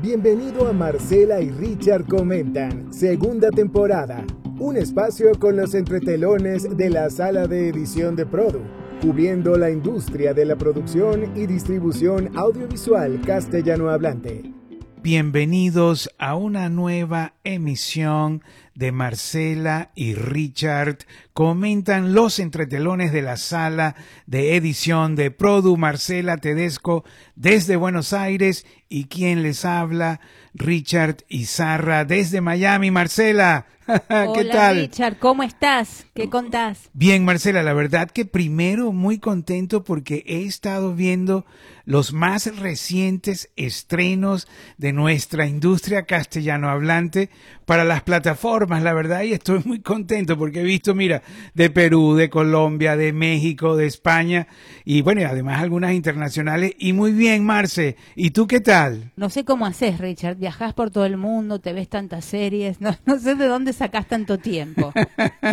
[0.00, 4.24] Bienvenido a Marcela y Richard Comentan, segunda temporada.
[4.60, 8.60] Un espacio con los entretelones de la sala de edición de Produ,
[9.02, 14.52] cubriendo la industria de la producción y distribución audiovisual castellano hablante.
[15.02, 18.42] Bienvenidos a una nueva emisión
[18.78, 20.98] de Marcela y Richard.
[21.32, 23.96] Comentan los entretelones de la sala
[24.26, 27.04] de edición de Produ Marcela Tedesco
[27.34, 30.20] desde Buenos Aires y quien les habla,
[30.54, 32.92] Richard Izarra desde Miami.
[32.92, 34.76] Marcela, ¿qué Hola, tal?
[34.76, 36.06] Richard, ¿cómo estás?
[36.14, 36.88] ¿Qué contás?
[36.92, 41.44] Bien, Marcela, la verdad que primero muy contento porque he estado viendo
[41.84, 47.30] los más recientes estrenos de nuestra industria castellano hablante
[47.68, 51.22] para las plataformas, la verdad, y estoy muy contento porque he visto, mira,
[51.52, 54.46] de Perú, de Colombia, de México, de España
[54.86, 56.72] y bueno, y además algunas internacionales.
[56.78, 59.12] Y muy bien, Marce, ¿y tú qué tal?
[59.16, 60.36] No sé cómo haces, Richard.
[60.38, 62.80] Viajás por todo el mundo, te ves tantas series.
[62.80, 64.94] No, no sé de dónde sacás tanto tiempo.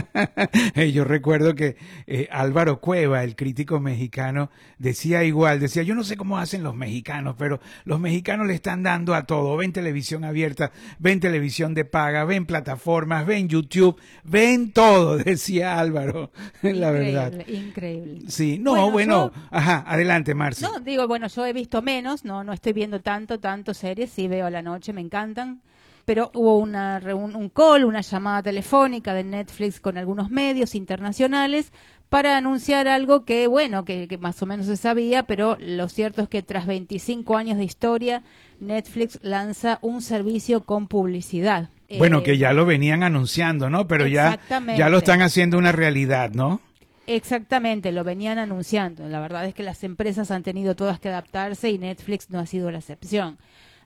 [0.93, 1.75] Yo recuerdo que
[2.07, 6.75] eh, Álvaro Cueva, el crítico mexicano, decía igual, decía, yo no sé cómo hacen los
[6.75, 11.83] mexicanos, pero los mexicanos le están dando a todo, ven televisión abierta, ven televisión de
[12.05, 16.29] paga, ven plataformas, ven YouTube, ven todo, decía Álvaro,
[16.61, 17.31] la verdad.
[17.33, 18.19] Increíble, increíble.
[18.29, 20.61] Sí, no, Bueno, bueno, yo- ajá, adelante, Marce.
[20.65, 24.27] No, digo, bueno, yo he visto menos, no, no estoy viendo tanto, tanto series, sí
[24.27, 25.61] veo a la noche, me encantan.
[26.05, 31.71] Pero hubo una, reun- un call, una llamada telefónica de Netflix con algunos medios internacionales
[32.09, 36.21] para anunciar algo que, bueno, que, que más o menos se sabía, pero lo cierto
[36.21, 38.21] es que tras 25 años de historia,
[38.59, 41.69] Netflix lanza un servicio con publicidad.
[41.97, 43.87] Bueno, Eh, que ya lo venían anunciando, ¿no?
[43.87, 44.39] Pero ya,
[44.77, 46.61] ya lo están haciendo una realidad, ¿no?
[47.07, 49.07] Exactamente, lo venían anunciando.
[49.07, 52.45] La verdad es que las empresas han tenido todas que adaptarse y Netflix no ha
[52.47, 53.37] sido la excepción.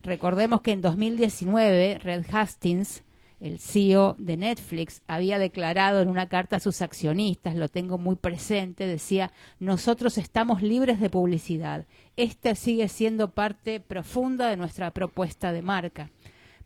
[0.03, 3.03] Recordemos que en 2019 Red Hastings,
[3.42, 8.15] el CEO de Netflix, había declarado en una carta a sus accionistas, lo tengo muy
[8.15, 11.86] presente, decía, nosotros estamos libres de publicidad.
[12.15, 16.09] Esta sigue siendo parte profunda de nuestra propuesta de marca.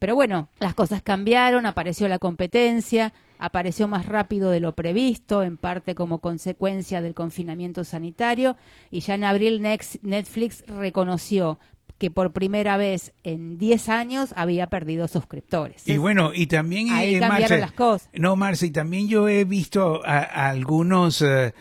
[0.04, 5.56] Pero bueno, las cosas cambiaron, apareció la competencia, apareció más rápido de lo previsto, en
[5.56, 8.58] parte como consecuencia del confinamiento sanitario,
[8.92, 11.58] y ya en abril Netflix reconoció
[12.00, 15.88] que por primera vez en 10 años había perdido suscriptores.
[15.88, 18.10] Y bueno, y también Ahí eh, cambiaron Marce, las cosas.
[18.12, 21.54] No, Marce, y también yo he visto a, a algunos eh,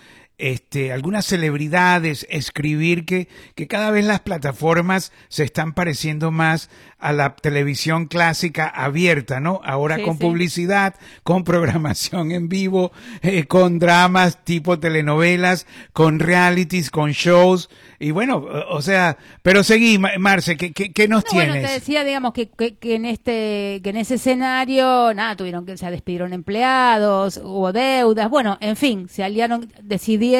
[0.51, 7.13] este algunas celebridades escribir que que cada vez las plataformas se están pareciendo más a
[7.13, 9.61] la televisión clásica abierta, ¿no?
[9.65, 10.21] Ahora Sí, con sí.
[10.21, 10.95] publicidad,
[11.25, 12.93] con programación en vivo,
[13.23, 19.63] eh, con dramas tipo telenovelas, con realities, con shows y bueno, o o sea, pero
[19.63, 21.69] seguí, Ma- Marce, ¿qué, qué, qué nos No, bueno, tienes?
[21.69, 25.77] te decía, digamos, que, que, que en este que en ese escenario, nada, tuvieron que,
[25.77, 30.32] se despidieron empleados, hubo deudas, bueno, en fin, se aliaron, decidieron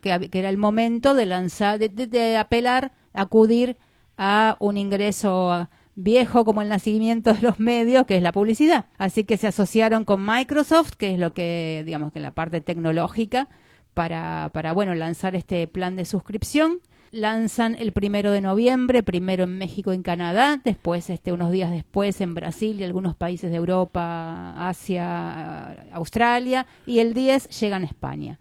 [0.00, 3.76] que, hab- que era el momento de lanzar, de, de- de apelar, acudir
[4.16, 8.86] a un ingreso viejo como el nacimiento de los medios, que es la publicidad.
[8.98, 13.48] Así que se asociaron con Microsoft, que es lo que, digamos, que la parte tecnológica,
[13.94, 16.80] para, para bueno, lanzar este plan de suscripción.
[17.12, 21.72] Lanzan el primero de noviembre, primero en México y en Canadá, después, este, unos días
[21.72, 27.86] después en Brasil y algunos países de Europa, Asia, Australia, y el 10 llegan a
[27.86, 28.38] España.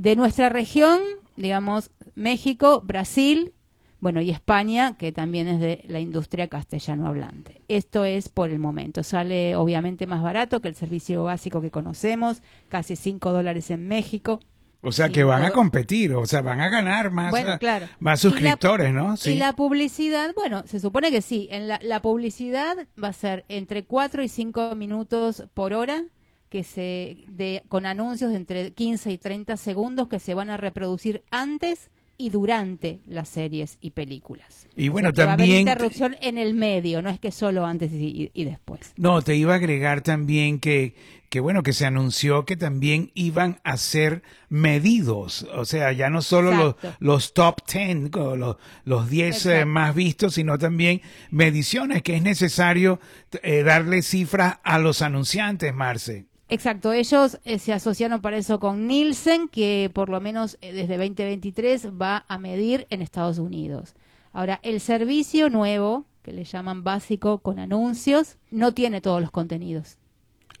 [0.00, 1.00] De nuestra región,
[1.34, 3.52] digamos, México, Brasil,
[3.98, 7.62] bueno, y España, que también es de la industria castellano hablante.
[7.66, 9.02] Esto es por el momento.
[9.02, 14.38] Sale obviamente más barato que el servicio básico que conocemos, casi 5 dólares en México.
[14.82, 17.86] O sea, que van a competir, o sea, van a ganar más, Bueno, eh, claro.
[17.98, 19.16] más Y la- suscriptores, ¿no?
[19.16, 19.30] Sí.
[19.32, 21.48] Y la publicidad, bueno, se supone que sí.
[21.50, 26.04] En la, la publicidad va a ser entre 4 y 5 minutos por hora
[26.48, 30.56] que se de con anuncios de entre 15 y 30 segundos que se van a
[30.56, 34.66] reproducir antes y durante las series y películas.
[34.76, 37.20] Y O bueno, sea, que va a haber también- interrupción en el medio, no es
[37.20, 38.92] que solo antes y, y después.
[38.96, 40.94] No, te iba a agregar también que,
[41.28, 46.20] que bueno, que se anunció que también iban a ser medidos, o sea, ya no
[46.20, 52.02] solo los, los top 10, o los, los 10 eh, más vistos, sino también mediciones,
[52.02, 52.98] que es necesario
[53.44, 56.26] eh, darle cifras a los anunciantes, Marce.
[56.50, 60.96] Exacto, ellos eh, se asociaron para eso con Nielsen, que por lo menos eh, desde
[60.96, 63.94] 2023 va a medir en Estados Unidos.
[64.32, 69.98] Ahora, el servicio nuevo, que le llaman básico con anuncios, no tiene todos los contenidos.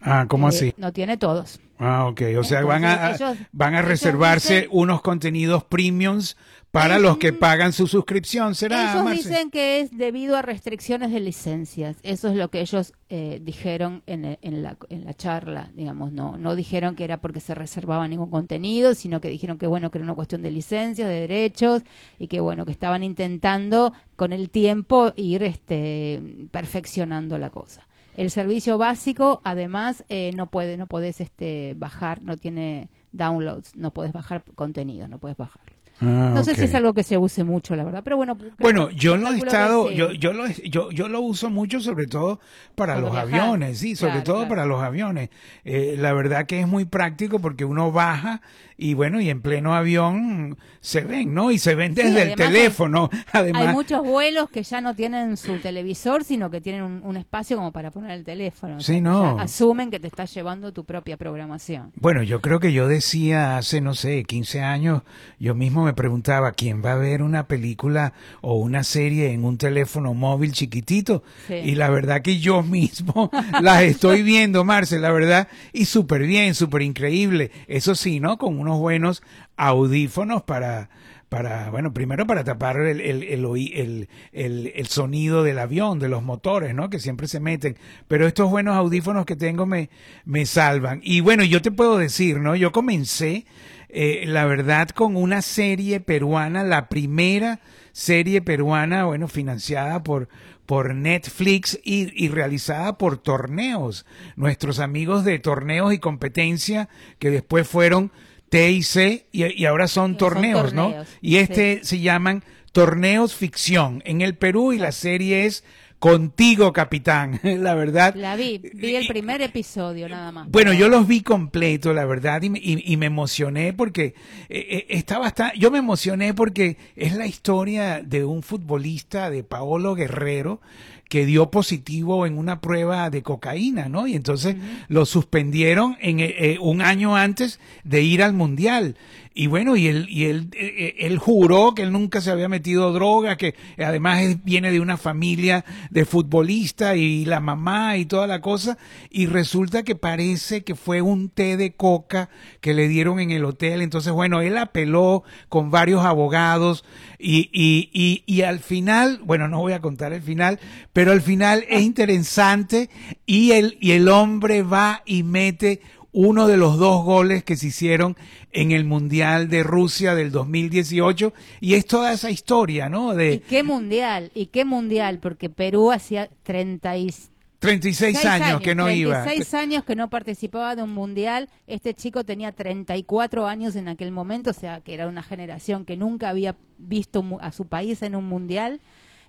[0.00, 0.74] Ah, ¿cómo Eh, así?
[0.76, 1.60] No tiene todos.
[1.80, 2.22] Ah, ok.
[2.38, 6.36] O sea, van a, ellos- van a reservarse dicen- unos contenidos premiums
[6.72, 8.54] para los que pagan su suscripción.
[8.56, 9.28] ¿Será, ellos Marce?
[9.28, 11.96] dicen que es debido a restricciones de licencias.
[12.02, 16.12] Eso es lo que ellos eh, dijeron en, el- en la, en la charla, digamos.
[16.12, 19.90] No, no dijeron que era porque se reservaba ningún contenido, sino que dijeron que bueno
[19.90, 21.82] que era una cuestión de licencias, de derechos
[22.18, 26.20] y que bueno que estaban intentando con el tiempo ir este,
[26.50, 27.87] perfeccionando la cosa.
[28.18, 33.92] El servicio básico, además, eh, no puede, no podés este, bajar, no tiene downloads, no
[33.92, 35.62] puedes bajar contenido, no puedes bajar.
[36.00, 38.36] Ah, No sé si es algo que se use mucho, la verdad, pero bueno.
[38.58, 39.94] Bueno, yo lo he estado, sí.
[39.96, 42.40] yo, yo lo, yo, yo lo uso mucho sobre todo
[42.74, 44.48] para Cuando los aviones, sí, sobre Claro, todo claro.
[44.48, 45.30] para los aviones.
[45.64, 48.42] Eh, la verdad que es muy práctico porque uno baja
[48.80, 51.50] y bueno, y en pleno avión se ven, ¿no?
[51.50, 53.62] Y se ven Sí, desde el además hay- teléfono, además.
[53.68, 57.56] Hay muchos vuelos que ya no tienen su televisor, sino que tienen un, un espacio
[57.56, 58.76] como para poner el teléfono.
[58.76, 59.38] O Sí, sea, no.
[59.40, 61.90] asumen que te estás llevando tu propia programación.
[61.96, 65.02] Bueno, yo creo que yo decía hace, no sé, 15 años,
[65.40, 69.58] yo mismo me preguntaba, ¿quién va a ver una película o una serie en un
[69.58, 71.24] teléfono móvil chiquitito?
[71.48, 71.54] Sí.
[71.54, 73.30] Y la verdad que yo mismo
[73.60, 77.50] las estoy viendo, Marce, la verdad, y súper bien, súper increíble.
[77.66, 78.38] Eso sí, ¿no?
[78.38, 79.22] Con unos buenos
[79.56, 80.90] audífonos para...
[81.28, 86.74] Para, bueno, primero para tapar el, el, el, el sonido del avión, de los motores,
[86.74, 86.88] ¿no?
[86.88, 87.76] Que siempre se meten.
[88.08, 89.90] Pero estos buenos audífonos que tengo me,
[90.24, 91.00] me salvan.
[91.02, 92.56] Y bueno, yo te puedo decir, ¿no?
[92.56, 93.44] Yo comencé,
[93.90, 97.60] eh, la verdad, con una serie peruana, la primera
[97.92, 100.30] serie peruana, bueno, financiada por,
[100.64, 104.06] por Netflix y, y realizada por torneos.
[104.36, 106.88] Nuestros amigos de torneos y competencia
[107.18, 108.12] que después fueron
[108.50, 110.94] TIC y, y ahora son torneos, ¿no?
[111.20, 112.42] Y este se llaman
[112.72, 115.64] Torneos Ficción en el Perú y la serie es
[115.98, 117.40] Contigo, Capitán.
[117.42, 118.14] la verdad.
[118.14, 120.48] La vi, vi el primer episodio nada más.
[120.48, 124.14] Bueno, yo los vi completo, la verdad, y, me- y- y me emocioné porque
[124.48, 125.58] eh, eh, está bastante.
[125.58, 130.60] Yo me emocioné porque es la historia de un futbolista, de Paolo Guerrero,
[131.08, 134.06] que dio positivo en una prueba de cocaína, ¿no?
[134.06, 134.56] Y entonces
[134.88, 138.96] lo suspendieron en eh, eh, un año antes de ir al mundial.
[139.38, 142.48] Y bueno, y él, y él, eh, eh, él juró que él nunca se había
[142.48, 148.26] metido droga, que además viene de una familia de futbolistas y la mamá y toda
[148.26, 148.78] la cosa.
[149.10, 152.30] Y resulta que parece que fue un té de coca
[152.60, 153.80] que le dieron en el hotel.
[153.80, 156.84] Entonces, bueno, él apeló con varios abogados
[157.16, 160.58] y, y, y, y al final, bueno, no voy a contar el final,
[160.92, 162.90] pero al final es interesante
[163.24, 165.80] y el, y el hombre va y mete
[166.12, 168.16] uno de los dos goles que se hicieron
[168.52, 173.14] en el Mundial de Rusia del 2018 y es toda esa historia, ¿no?
[173.14, 174.30] ¿Y De qué mundial?
[174.34, 175.18] ¿Y qué mundial?
[175.18, 179.24] Porque Perú hacía 36 36 años, que no iba.
[179.24, 181.48] 36 años que no participaba de un mundial.
[181.66, 185.96] Este chico tenía 34 años en aquel momento, o sea, que era una generación que
[185.96, 188.80] nunca había visto a su país en un mundial.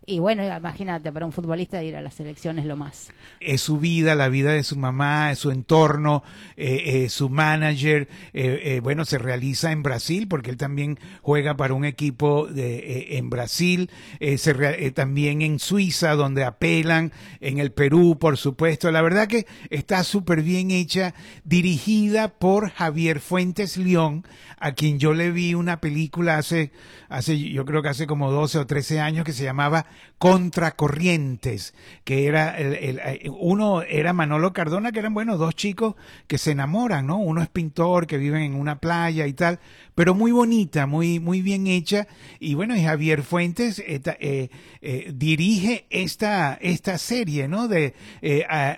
[0.05, 3.11] Y bueno, imagínate, para un futbolista ir a las selecciones lo más.
[3.39, 6.23] es su vida, la vida de su mamá, es su entorno,
[6.57, 11.55] eh, eh, su manager, eh, eh, bueno, se realiza en Brasil porque él también juega
[11.55, 17.71] para un equipo de, eh, en Brasil, se también en Suiza donde apelan, en el
[17.71, 18.91] Perú, por supuesto.
[18.91, 21.13] La verdad que está súper bien hecha,
[21.43, 24.25] dirigida por Javier Fuentes León,
[24.57, 26.71] a quien yo le vi una película hace,
[27.09, 29.85] hace, yo creo que hace como 12 o 13 años que se llamaba
[30.17, 35.95] Contracorrientes, que era el, eh, uno era Manolo Cardona, que eran bueno dos chicos
[36.27, 37.17] que se enamoran, ¿no?
[37.17, 39.59] Uno es pintor, que viven en una playa y tal,
[39.95, 42.07] pero muy bonita, muy muy bien hecha
[42.39, 44.49] y bueno, y Javier Fuentes eh,
[44.81, 47.67] eh, dirige esta esta serie, ¿no?
[47.67, 47.93] De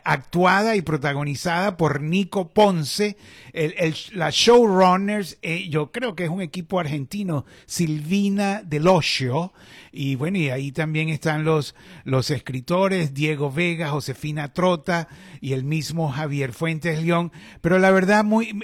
[0.04, 3.18] actuada y protagonizada por Nico Ponce,
[3.54, 5.38] el, el- la showrunners,
[5.70, 9.54] yo creo que es un equipo argentino, Silvina Del Ocio,
[9.92, 15.08] y bueno, y ahí también están los, los escritores, Diego Vega, Josefina Trota
[15.40, 17.32] y el mismo Javier Fuentes León,
[17.62, 18.58] pero la verdad muy,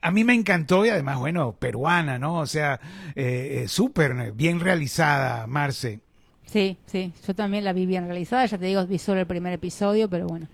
[0.00, 2.38] a mí me encantó y además, bueno, peruana, ¿no?
[2.38, 2.80] O sea,
[3.14, 6.00] eh, eh, súper bien realizada, Marce.
[6.46, 9.52] Sí, sí, yo también la vi bien realizada, ya te digo, vi solo el primer
[9.52, 10.48] episodio, pero bueno,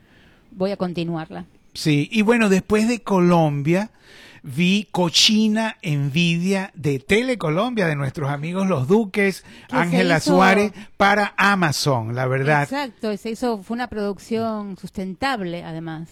[0.51, 1.47] voy a continuarla.
[1.73, 3.91] Sí, y bueno, después de Colombia,
[4.47, 12.27] vi Cochina Envidia de Telecolombia, de nuestros amigos Los Duques, Ángela Suárez, para Amazon, la
[12.27, 12.63] verdad.
[12.63, 16.11] Exacto, se hizo, fue una producción sustentable además.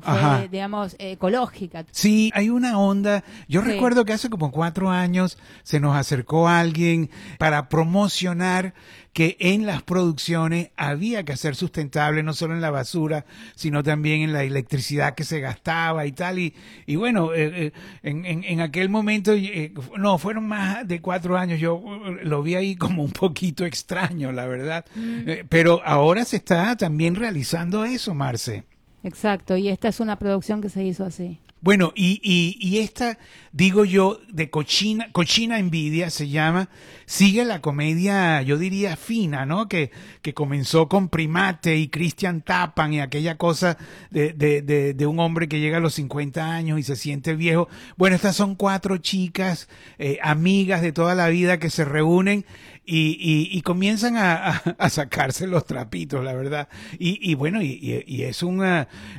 [0.00, 1.84] fue, digamos, ecológica.
[1.90, 3.24] Sí, hay una onda.
[3.48, 8.74] Yo recuerdo que hace como cuatro años se nos acercó alguien para promocionar
[9.14, 14.22] que en las producciones había que hacer sustentable no solo en la basura, sino también
[14.22, 16.40] en la electricidad que se gastaba y tal.
[16.40, 16.52] Y,
[16.84, 21.60] y bueno, eh, eh, en, en, aquel momento, eh, no, fueron más de cuatro años,
[21.60, 21.80] yo
[22.24, 24.84] lo vi ahí como un poquito extraño, la verdad.
[24.96, 25.46] Mm.
[25.48, 28.64] pero ahora se está también realizando eso, Marce.
[29.04, 31.38] Exacto, y esta es una producción que se hizo así.
[31.64, 33.18] Bueno, y, y, esta,
[33.52, 36.68] digo yo, de cochina, cochina envidia se llama,
[37.06, 39.66] sigue la comedia, yo diría, fina, ¿no?
[39.66, 43.78] Que, que comenzó con Primate y Christian Tapan y aquella cosa
[44.10, 47.34] de, de, de, de, un hombre que llega a los 50 años y se siente
[47.34, 47.66] viejo.
[47.96, 52.44] Bueno, estas son cuatro chicas, eh, amigas de toda la vida que se reúnen
[52.86, 56.68] y, comienzan a, sacarse los trapitos, la verdad.
[56.98, 58.62] Y, bueno, y, es un,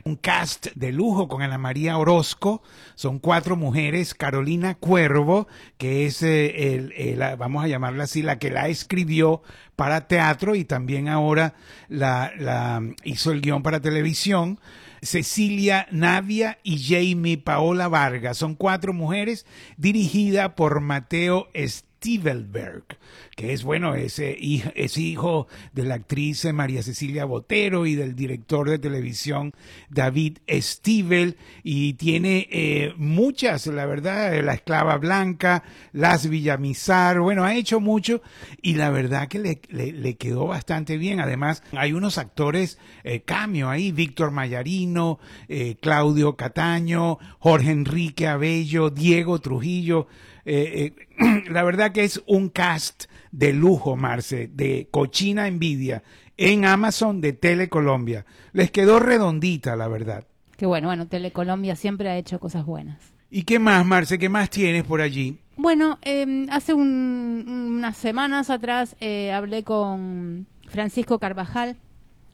[0.03, 2.61] un cast de lujo con Ana María Orozco.
[2.95, 4.13] Son cuatro mujeres.
[4.13, 9.41] Carolina Cuervo, que es, eh, el, vamos a llamarla así, la que la escribió
[9.75, 11.55] para teatro y también ahora
[11.89, 14.59] la, la hizo el guion para televisión.
[15.01, 18.37] Cecilia Navia y Jamie Paola Vargas.
[18.37, 19.45] Son cuatro mujeres
[19.77, 22.97] dirigida por Mateo Stivelberg
[23.35, 24.37] que es bueno, ese
[24.75, 29.53] es hijo de la actriz María Cecilia Botero y del director de televisión
[29.89, 37.55] David Stivel y tiene eh, muchas, la verdad, La Esclava Blanca, Las Villamizar, bueno, ha
[37.55, 38.21] hecho mucho
[38.61, 41.19] y la verdad que le, quedó bastante bien.
[41.19, 43.23] Además, hay unos actores eh,
[43.67, 50.07] ahí, Víctor Mayarino, eh, Claudio Cataño, Jorge Enrique Abello, Diego Trujillo.
[50.45, 53.05] Eh, eh, la verdad que es un cast
[53.37, 56.03] de lujo, Marce, de cochina envidia
[56.37, 58.25] en Amazon de Telecolombia.
[58.53, 60.25] Les quedó redondita, la verdad.
[60.57, 62.97] Qué bueno, bueno, Telecolombia siempre ha hecho cosas buenas.
[63.29, 64.17] ¿Y qué más, Marce?
[64.17, 65.37] ¿Qué más tienes por allí?
[65.57, 71.75] Bueno, em, hace unas semanas atrás eh, hablé con Francisco Carvajal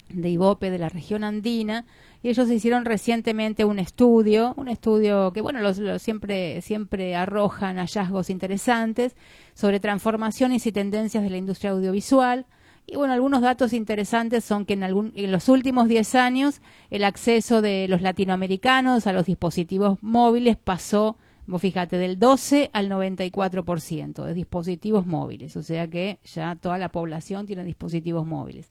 [0.09, 1.85] de Ibope de la región andina
[2.23, 8.29] y ellos hicieron recientemente un estudio, un estudio que bueno, los, siempre siempre arrojan hallazgos
[8.29, 9.15] interesantes
[9.53, 12.45] sobre transformaciones y tendencias de la industria audiovisual.
[12.85, 17.03] Y bueno, algunos datos interesantes son que en, algún, en los últimos 10 años el
[17.03, 24.25] acceso de los latinoamericanos a los dispositivos móviles pasó, vos fíjate, del 12 al 94%
[24.25, 25.55] de dispositivos móviles.
[25.57, 28.69] O sea que ya toda la población tiene dispositivos móviles.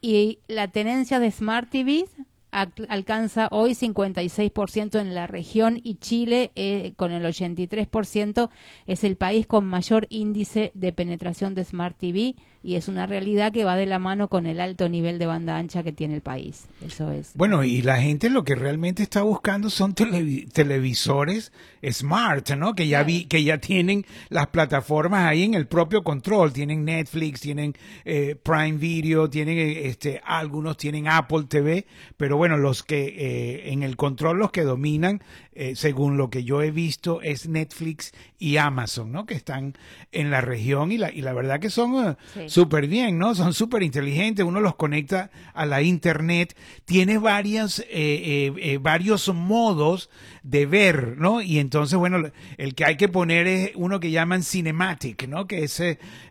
[0.00, 2.10] Y la tenencia de Smart TVs
[2.52, 8.50] alcanza hoy 56% en la región y Chile eh, con el 83%
[8.86, 13.52] es el país con mayor índice de penetración de Smart TV y es una realidad
[13.52, 16.20] que va de la mano con el alto nivel de banda ancha que tiene el
[16.20, 16.66] país.
[16.84, 17.32] Eso es.
[17.34, 21.52] Bueno, y la gente lo que realmente está buscando son televisores
[21.90, 22.74] smart, ¿no?
[22.74, 27.40] Que ya vi que ya tienen las plataformas ahí en el propio control, tienen Netflix,
[27.40, 33.04] tienen eh, Prime Video, tienen eh, este algunos tienen Apple TV, pero bueno, los que
[33.04, 35.22] eh, en el control los que dominan
[35.54, 39.26] eh, según lo que yo he visto, es Netflix y Amazon, ¿no?
[39.26, 39.76] Que están
[40.10, 43.34] en la región y la, y la verdad que son eh, súper bien, ¿no?
[43.34, 50.10] Son súper inteligentes, uno los conecta a la Internet, tiene varias, eh, varios modos
[50.42, 51.42] de ver, ¿no?
[51.42, 55.46] Y entonces, bueno, el que hay que poner es uno que llaman cinematic, ¿no?
[55.46, 55.82] Que es,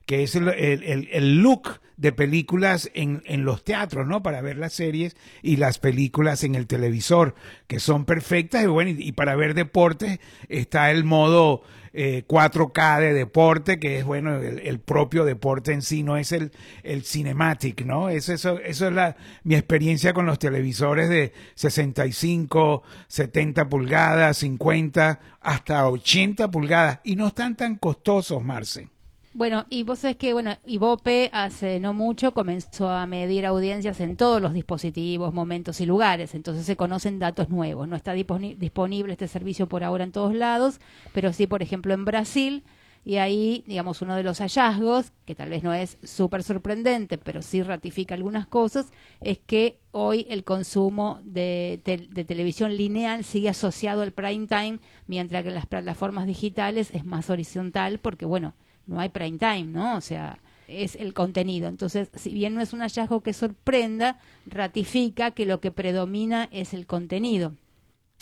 [0.05, 4.23] que es el, el, el look de películas en, en los teatros, ¿no?
[4.23, 7.35] Para ver las series y las películas en el televisor,
[7.67, 11.63] que son perfectas y bueno, y, para ver deportes está el modo
[11.93, 16.51] 4K eh, de deporte, que es bueno, el, propio deporte en sí, no es el,
[16.83, 18.09] el cinematic, ¿no?
[18.09, 25.19] Es eso, eso es la, mi experiencia con los televisores de 65, 70 pulgadas, 50,
[25.41, 28.87] hasta 80 pulgadas, y no están tan costosos, Marce.
[29.33, 34.17] Bueno, y vos sabés que, bueno, Ibope hace no mucho comenzó a medir audiencias en
[34.17, 37.87] todos los dispositivos, momentos y lugares, entonces se conocen datos nuevos.
[37.87, 40.81] No está disponible este servicio por ahora en todos lados,
[41.13, 42.63] pero sí, por ejemplo, en Brasil,
[43.05, 47.41] y ahí, digamos, uno de los hallazgos, que tal vez no es súper sorprendente, pero
[47.41, 54.01] sí ratifica algunas cosas, es que hoy el consumo de, de, televisión lineal sigue asociado
[54.01, 58.53] al prime time, mientras que en las plataformas digitales es más horizontal, porque, bueno,
[58.87, 59.97] no hay prime time, ¿no?
[59.97, 61.67] O sea, es el contenido.
[61.67, 66.73] Entonces, si bien no es un hallazgo que sorprenda, ratifica que lo que predomina es
[66.73, 67.53] el contenido.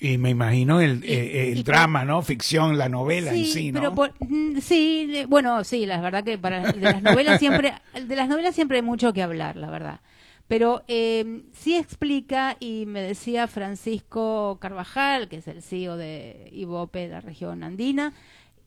[0.01, 2.21] Y me imagino el, eh, el drama, ¿no?
[2.21, 3.93] Ficción, la novela en sí, ¿no?
[3.93, 8.29] Pero mm, sí, bueno, sí, la verdad que para de las novelas siempre, de las
[8.29, 9.99] novelas siempre hay mucho que hablar, la verdad
[10.47, 16.99] Pero eh, sí explica, y me decía Francisco Carvajal, que es el CEO de IVOPE
[16.99, 18.13] de la región andina,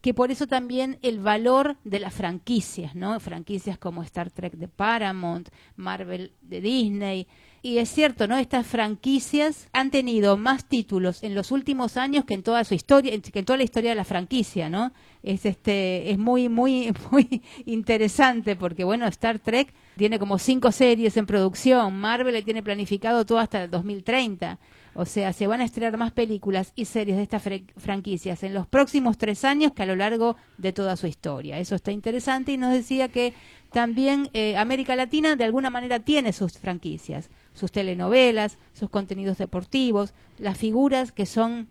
[0.03, 3.19] que por eso también el valor de las franquicias, ¿no?
[3.21, 7.29] Franquicias como Star Trek de Paramount, Marvel de Disney.
[7.63, 8.37] Y es cierto, ¿no?
[8.37, 13.17] Estas franquicias han tenido más títulos en los últimos años que en toda su historia,
[13.21, 14.93] que en toda la historia de la franquicia, ¿no?
[15.23, 21.17] Es este, es muy, muy, muy interesante porque, bueno, Star Trek tiene como cinco series
[21.17, 24.59] en producción, Marvel le tiene planificado todo hasta el 2030.
[24.95, 27.43] O sea, se van a estrenar más películas y series de estas
[27.77, 31.59] franquicias en los próximos tres años que a lo largo de toda su historia.
[31.59, 33.33] Eso está interesante y nos decía que
[33.73, 40.13] también eh, América Latina de alguna manera tiene sus franquicias, sus telenovelas, sus contenidos deportivos,
[40.39, 41.69] las figuras que son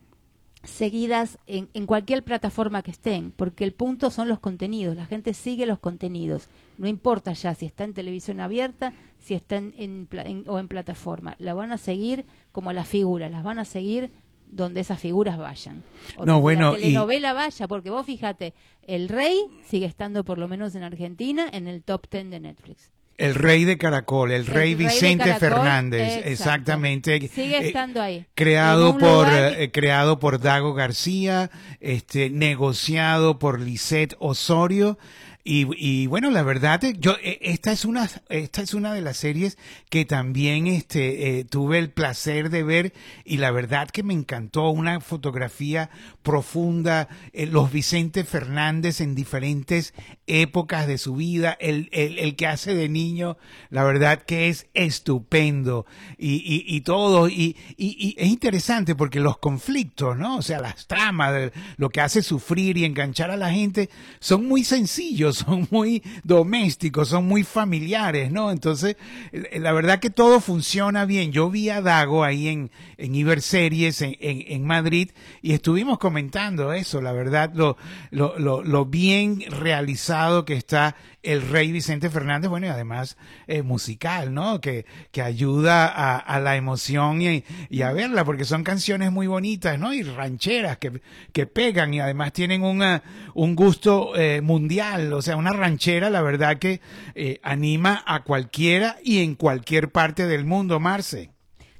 [0.63, 5.34] seguidas en, en, cualquier plataforma que estén, porque el punto son los contenidos, la gente
[5.34, 10.08] sigue los contenidos, no importa ya si está en televisión abierta, si está en,
[10.48, 14.12] o en plataforma, la van a seguir como las figuras, las van a seguir
[14.51, 15.84] donde esas figuras vayan.
[16.18, 18.53] O no, bueno, la telenovela vaya, porque vos fíjate,
[18.84, 22.91] El Rey sigue estando por lo menos en Argentina en el top ten de Netflix.
[23.18, 27.20] El rey de Caracol, el, rey Vicente Fernández, exactamente.
[27.27, 28.25] Sigue eh, estando ahí.
[28.34, 34.98] creado por eh, creado por Dago García, este negociado por Lisette Osorio
[35.43, 39.17] y, y, bueno, la verdad, yo e, esta es una esta es una de las
[39.17, 39.57] series
[39.89, 42.93] que también este eh, tuve el placer de ver
[43.25, 45.89] y la verdad que me encantó una fotografía
[46.21, 49.95] profunda, eh, los Vicente Fernández en diferentes
[50.27, 53.38] épocas de su vida, el, el, el, que hace de niño,
[53.69, 55.88] la verdad que es estupendo
[56.19, 60.38] y, y, y todo y, y, es interesante porque los conflictos, ¿no?
[60.38, 64.63] O sea, las tramas, lo que hace sufrir y enganchar a la gente son muy
[64.63, 68.51] sencillos son muy domésticos, son muy familiares, ¿no?
[68.51, 68.97] Entonces,
[69.31, 71.31] eh, la verdad que todo funciona bien.
[71.31, 75.11] Yo vi a Dago ahí en, en Iberseries, en, en, Madrid,
[75.41, 77.77] y estuvimos comentando eso, la verdad, lo,
[78.09, 83.62] lo, lo, lo bien realizado que está el rey Vicente Fernández, bueno, y además eh,
[83.62, 84.60] musical, ¿no?
[84.60, 87.44] Que, que ayuda a, la emoción y,
[87.82, 89.94] a verla, porque son canciones muy bonitas, ¿no?
[89.94, 91.01] Y rancheras que,
[91.32, 96.22] que pegan y además tienen una, un gusto eh, mundial, o sea, una ranchera, la
[96.22, 96.82] verdad que
[97.16, 101.30] eh, anima a cualquiera y en cualquier parte del mundo, Marce.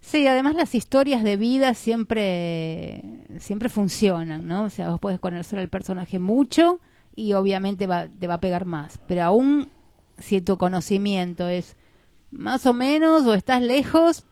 [0.02, 3.04] Sí, además las historias de vida siempre,
[3.40, 4.64] siempre funcionan, ¿no?
[4.64, 6.80] O sea, vos puedes conocer al personaje mucho
[7.16, 9.00] y obviamente va, te va a pegar más.
[9.08, 9.70] Pero aún
[10.18, 11.76] si tu conocimiento es
[12.32, 14.26] más o menos o estás lejos,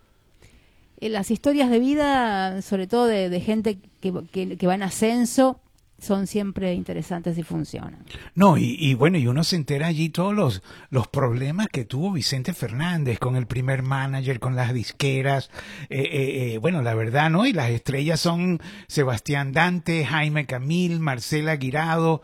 [0.97, 5.59] eh, las historias de vida, sobre todo de, gente que, que, que va en ascenso,
[5.99, 8.03] son siempre interesantes y funcionan.
[8.35, 12.53] No, y, bueno, y uno se entera allí todos los, los problemas que tuvo Vicente
[12.53, 15.49] Fernández con el primer manager, con las disqueras.
[15.89, 17.45] Eh, eh, eh, bueno, la verdad, ¿no?
[17.45, 22.21] Y las estrellas son Sebastián Dante, Jaime Camil, Marcela Guirado.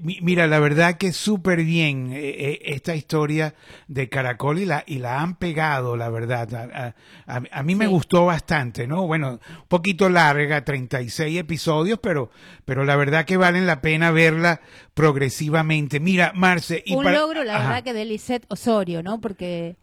[0.00, 3.54] mira, la verdad que súper bien esta historia
[3.88, 6.94] de Caracol y la, y la han pegado, la verdad.
[7.26, 9.06] A, a, mí me gustó bastante, ¿no?
[9.06, 12.30] Bueno, un poquito larga, 36 episodios, pero,
[12.64, 14.60] pero la verdad que valen la pena verla
[14.94, 16.00] progresivamente.
[16.00, 16.82] Mira, Marce.
[16.84, 19.20] Y Un logro, la verdad, que de Lisette Osorio, ¿no?
[19.20, 19.76] Porque,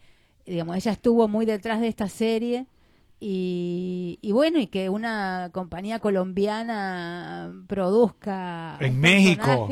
[0.45, 2.67] digamos, ella estuvo muy detrás de esta serie
[3.25, 9.69] y, bueno, y que una compañía colombiana produzca en México.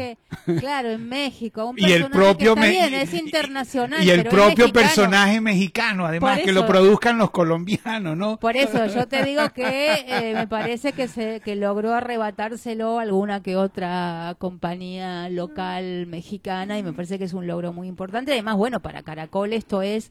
[0.60, 1.74] Claro, en México.
[1.78, 4.02] y el propio es internacional.
[4.06, 8.38] Y el propio personaje mexicano, además, que lo produzcan los colombianos, ¿no?
[8.40, 13.44] Por eso yo te digo que eh, me parece que, se, que logró arrebatárselo alguna
[13.44, 18.32] que otra compañía local mexicana y me parece que es un logro muy importante.
[18.32, 20.10] Además, bueno, para Caracol esto es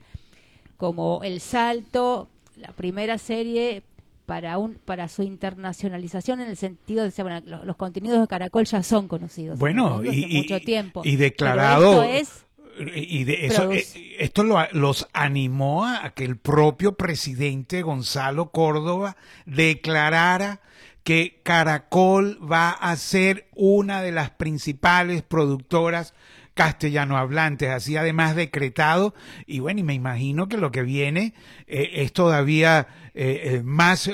[0.77, 2.29] como el salto
[2.61, 3.83] la primera serie
[4.27, 8.83] para un para su internacionalización en el sentido de bueno, los, contenidos de Caracol ya
[8.83, 11.03] son conocidos bueno y, mucho tiempo.
[11.05, 12.05] y declarado
[12.95, 13.85] y de eso eh,
[14.19, 20.61] esto los animó a que el propio presidente Gonzalo Córdoba declarara
[21.03, 26.15] que Caracol va a ser una de las principales productoras
[26.55, 29.15] castellano hablantes, así además decretado,
[29.47, 31.35] y bueno, y me imagino que lo que viene
[31.67, 34.11] eh, es todavía eh, eh, más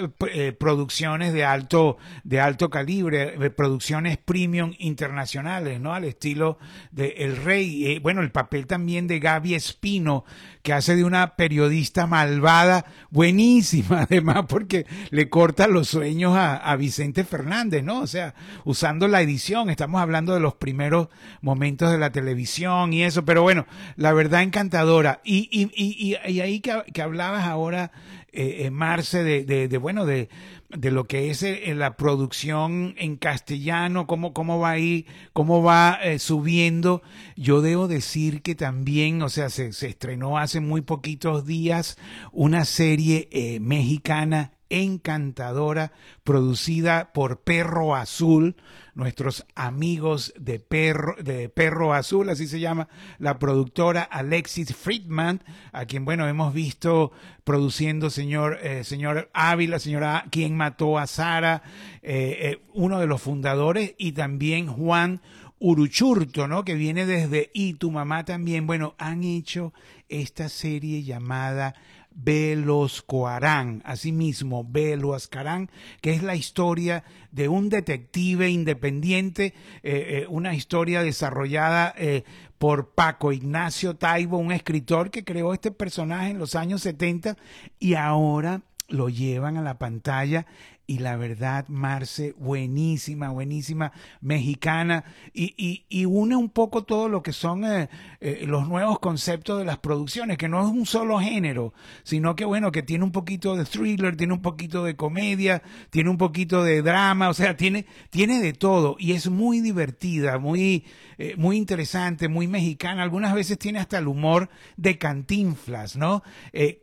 [0.59, 5.95] producciones de alto, de alto calibre, producciones premium internacionales, ¿no?
[5.95, 6.59] Al estilo
[6.93, 10.25] de El Rey, bueno, el papel también de Gaby Espino,
[10.67, 16.75] que hace de una periodista malvada, buenísima además, porque le corta los sueños a, a
[16.75, 18.01] Vicente Fernández, ¿no?
[18.01, 21.07] O sea, usando la edición, estamos hablando de los primeros
[21.41, 25.21] momentos de la televisión y eso, pero bueno, la verdad encantadora.
[25.23, 27.93] Y, y, y, y ahí que, que hablabas ahora,
[28.37, 30.29] eh, Marce, de, de, de, bueno, de,
[30.71, 35.99] de lo que es eh, la producción en castellano, cómo, cómo va ahí, cómo va
[36.03, 37.03] eh, subiendo.
[37.37, 41.99] Yo debo decir que también, o sea, se, se estrenó hace muy poquitos días
[42.33, 45.93] una serie eh, mexicana encantadora,
[46.25, 48.57] producida por Perro Azul,
[48.95, 55.85] nuestros amigos de Perro, de Perro Azul, así se llama la productora Alexis Friedman, a
[55.85, 57.13] quien, bueno, hemos visto
[57.45, 61.63] produciendo señor, eh, señor Ávila, señora, quien mató a Sara,
[62.03, 65.21] eh, eh, uno de los fundadores, y también Juan
[65.59, 66.65] Uruchurto, ¿no?
[66.65, 68.67] Que viene desde Y tu mamá también.
[68.67, 69.73] Bueno, han hecho
[70.09, 71.75] esta serie llamada
[72.17, 81.03] Veloscoarán, asimismo Veloscarán, que es la historia de un detective independiente, eh, eh, una historia
[81.03, 82.25] desarrollada eh,
[82.57, 87.37] por Paco Ignacio Taibo, un escritor que creó este personaje en los años 70
[87.79, 90.47] y ahora lo llevan a la pantalla
[90.89, 97.23] y la verdad, Marce, buenísima, buenísima, mexicana, y, y, y une un poco todo lo
[97.23, 97.89] que son eh,
[98.21, 102.45] eh, los nuevos conceptos de las producciones, que no es un solo género, sino que
[102.45, 106.63] bueno, que tiene un poquito de thriller, tiene un poquito de comedia, tiene un poquito
[106.63, 110.85] de drama, o sea, tiene, tiene de todo, y es muy divertida, muy,
[111.19, 116.23] eh, muy interesante, muy mexicana, algunas veces tiene hasta el humor de cantinflas, ¿no?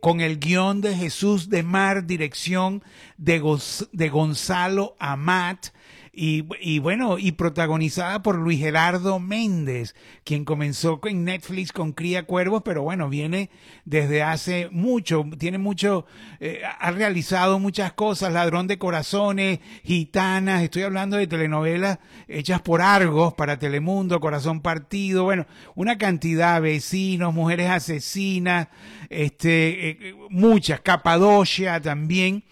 [0.00, 2.82] Con el guion de Jesús de Mar, dirección
[3.16, 5.68] de, Goz de Gonzalo Amat,
[6.16, 12.24] y, y, bueno, y protagonizada por Luis Gerardo Méndez, quien comenzó en Netflix con Cría
[12.24, 13.50] Cuervos, pero bueno, viene
[13.84, 16.06] desde hace mucho, tiene mucho,
[16.38, 22.80] eh, ha realizado muchas cosas, Ladrón de Corazones, Gitanas, estoy hablando de telenovelas hechas por
[22.80, 28.68] Argos para Telemundo, Corazón Partido, bueno, una cantidad, vecinos, mujeres asesinas,
[29.10, 32.44] este, eh, muchas, Capadocia también,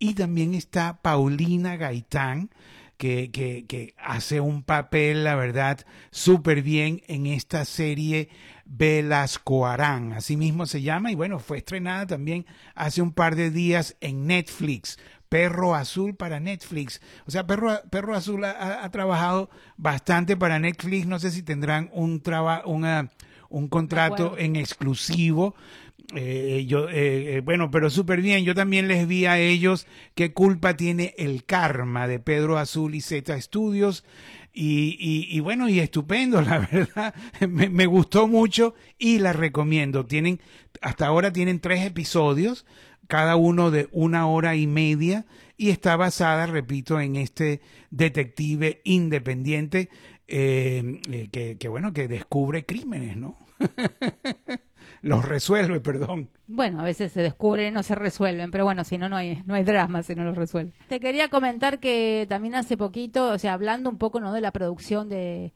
[0.00, 2.50] y también está Paulina Gaitán,
[2.96, 8.28] que, que, que, hace un papel, la verdad, súper bien en esta serie
[8.64, 13.50] Velasco Arán, así mismo se llama, y bueno, fue estrenada también hace un par de
[13.50, 14.98] días en Netflix.
[15.28, 17.00] Perro Azul para Netflix.
[17.24, 21.06] O sea, Perro, Perro Azul ha, ha trabajado bastante para Netflix.
[21.06, 23.10] No sé si tendrán un, traba, una,
[23.48, 25.54] un contrato en exclusivo,
[26.14, 28.44] eh, yo, eh, bueno, pero súper bien.
[28.44, 33.00] Yo también les vi a ellos qué culpa tiene el karma de Pedro Azul y
[33.00, 34.04] Z Studios.
[34.52, 37.14] Y, y, bueno, y estupendo, la verdad.
[37.48, 40.06] Me, gustó mucho y la recomiendo.
[40.06, 40.40] Tienen,
[40.80, 42.66] hasta ahora tienen tres episodios,
[43.06, 49.88] cada uno de una hora y media, y está basada, repito, en este detective independiente
[50.26, 53.36] eh, que, que, bueno, que descubre crímenes, ¿no?
[55.02, 56.28] los resuelve, perdón.
[56.46, 59.54] Bueno, a veces se descubren, no se resuelven, pero bueno, si no, no hay, no
[59.54, 60.74] hay drama si no los resuelven.
[60.88, 64.32] Te quería comentar que también hace poquito, o sea, hablando un poco ¿no?
[64.32, 65.52] de la producción de,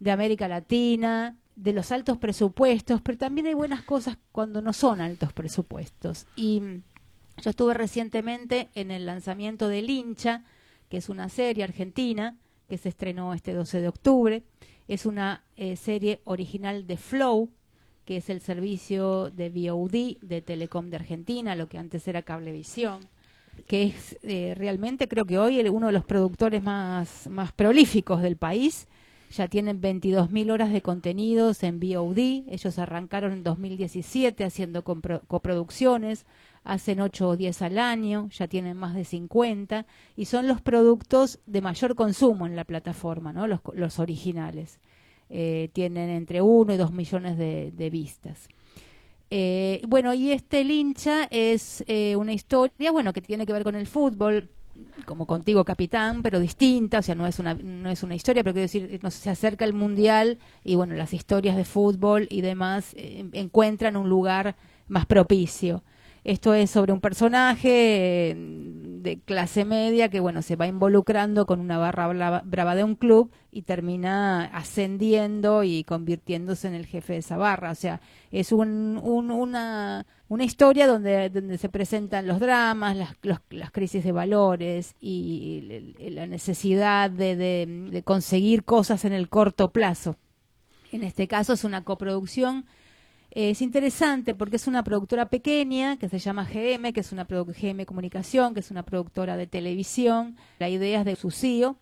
[0.00, 5.00] de América Latina, de los altos presupuestos, pero también hay buenas cosas cuando no son
[5.00, 6.26] altos presupuestos.
[6.34, 6.62] Y
[7.42, 10.44] yo estuve recientemente en el lanzamiento de Lincha,
[10.88, 12.36] que es una serie argentina
[12.68, 14.42] que se estrenó este 12 de octubre.
[14.88, 17.50] Es una eh, serie original de Flow,
[18.04, 23.00] que es el servicio de VOD de Telecom de Argentina, lo que antes era Cablevisión,
[23.66, 28.36] que es eh, realmente creo que hoy uno de los productores más, más prolíficos del
[28.36, 28.88] país.
[29.30, 32.44] Ya tienen 22.000 horas de contenidos en VOD.
[32.50, 36.26] Ellos arrancaron en 2017 haciendo coproducciones.
[36.64, 38.28] Hacen 8 o 10 al año.
[38.28, 39.86] Ya tienen más de 50.
[40.16, 43.46] Y son los productos de mayor consumo en la plataforma, ¿no?
[43.46, 44.80] los, los originales
[45.32, 48.48] eh, tienen entre uno y dos millones de, de vistas.
[49.34, 53.74] Eh, bueno, y este lincha es eh, una historia, bueno, que tiene que ver con
[53.74, 54.50] el fútbol,
[55.06, 58.52] como contigo capitán, pero distinta, o sea, no es una, no es una historia, pero
[58.52, 62.92] quiero decir, no se acerca el mundial y bueno, las historias de fútbol y demás
[62.94, 64.54] eh, encuentran un lugar
[64.86, 65.82] más propicio.
[66.24, 71.78] Esto es sobre un personaje de clase media que, bueno, se va involucrando con una
[71.78, 77.36] barra brava de un club y termina ascendiendo y convirtiéndose en el jefe de esa
[77.36, 77.72] barra.
[77.72, 83.16] O sea, es un, un, una, una historia donde, donde se presentan los dramas, las,
[83.22, 89.28] los, las crisis de valores y la necesidad de, de, de conseguir cosas en el
[89.28, 90.14] corto plazo.
[90.92, 92.66] En este caso es una coproducción
[93.34, 97.86] Es interesante porque es una productora pequeña que se llama GM, que es una GM
[97.86, 100.36] Comunicación, que es una productora de televisión.
[100.58, 101.78] La idea es de su CEO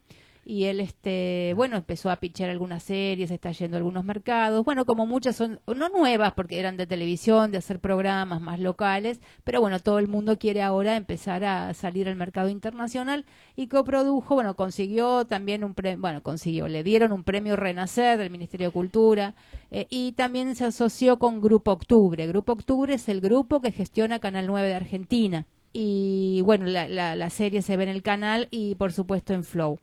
[0.51, 4.65] y él este bueno empezó a pichar algunas series está yendo a algunos mercados.
[4.65, 9.21] Bueno como muchas son no nuevas porque eran de televisión de hacer programas más locales
[9.45, 14.35] pero bueno todo el mundo quiere ahora empezar a salir al mercado internacional y coprodujo
[14.35, 18.73] bueno consiguió también un premio bueno consiguió le dieron un premio Renacer del Ministerio de
[18.73, 19.37] Cultura
[19.71, 22.27] eh, y también se asoció con Grupo Octubre.
[22.27, 25.47] Grupo Octubre es el grupo que gestiona Canal 9 de Argentina.
[25.73, 29.45] Y bueno la, la, la serie se ve en el canal y por supuesto en
[29.45, 29.79] Flow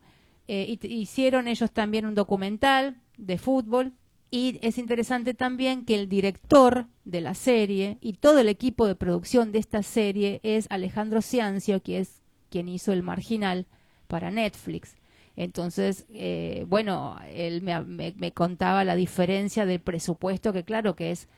[0.48, 3.92] eh, hicieron ellos también un documental de fútbol
[4.30, 8.94] y es interesante también que el director de la serie y todo el equipo de
[8.94, 13.66] producción de esta serie es Alejandro Ciancio, que es quien hizo El Marginal
[14.06, 14.96] para Netflix.
[15.36, 21.28] Entonces, eh, bueno, él me, me, contaba la diferencia del presupuesto, que claro que es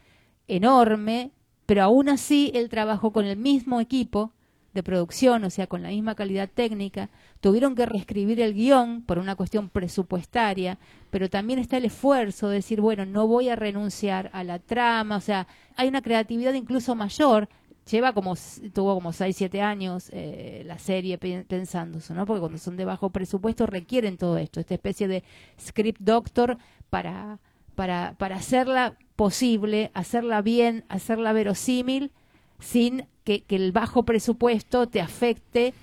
[0.49, 1.33] enorme,
[1.67, 4.33] pero aún así él trabajó con el mismo equipo
[4.73, 9.19] de producción, o sea, con la misma calidad técnica, tuvieron que reescribir el guion por
[9.19, 10.79] una cuestión presupuestaria,
[11.11, 15.17] pero también está el esfuerzo de decir, bueno, no voy a renunciar a la trama,
[15.17, 17.49] o sea, hay una creatividad incluso mayor.
[17.91, 18.35] Lleva como,
[18.73, 22.25] tuvo como 6, 7 años eh, la serie pensando eso, ¿no?
[22.25, 25.25] Porque cuando son de bajo presupuesto requieren todo esto, esta especie de
[25.59, 27.41] script doctor para,
[27.75, 32.13] para, para hacerla posible, hacerla bien, hacerla verosímil,
[32.61, 35.75] sin que, el bajo presupuesto te afecte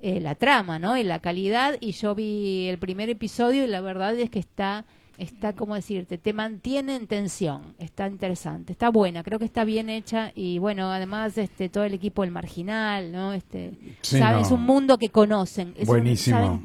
[0.00, 0.96] eh, la trama, ¿no?
[0.96, 1.76] Y la calidad.
[1.80, 4.84] Y yo vi el primer episodio y la verdad es que está,
[5.18, 7.74] está, como decirte, te mantiene en tensión.
[7.78, 11.94] Está interesante, está buena, creo que está bien hecha y bueno, además este todo el
[11.94, 13.32] equipo del marginal, ¿no?
[13.32, 13.72] Este,
[14.02, 15.74] es un mundo que conocen.
[15.84, 16.62] Buenísimo.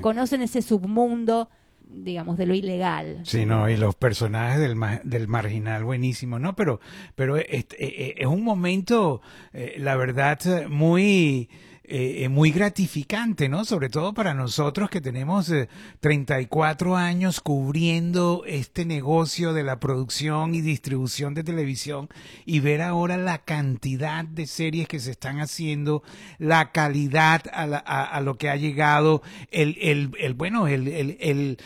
[0.00, 1.48] Conocen ese submundo
[1.92, 3.20] digamos, de lo ilegal.
[3.24, 6.56] Sí, no, y los personajes del, del marginal, buenísimo, ¿no?
[6.56, 6.80] Pero,
[7.14, 9.20] pero es, es un momento,
[9.52, 11.48] eh, la verdad, muy
[11.92, 13.64] eh, muy gratificante, ¿no?
[13.64, 15.52] Sobre todo para nosotros que tenemos
[16.00, 22.08] 34 eh, años cubriendo este negocio de la producción y distribución de televisión
[22.46, 26.04] y ver ahora la cantidad de series que se están haciendo,
[26.38, 31.58] la calidad a, a, lo que ha llegado, el, el, el bueno, el, el,